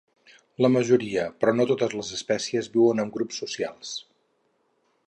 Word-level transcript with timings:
La 0.65 0.69
majoria, 0.75 1.25
però 1.43 1.53
no 1.59 1.67
totes 1.73 1.93
les 1.99 2.09
espècies, 2.17 2.71
viuen 2.79 3.05
en 3.05 3.13
grups 3.19 3.45
socials. 3.45 3.95